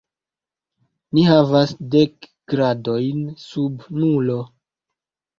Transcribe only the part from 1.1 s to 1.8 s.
Ni havas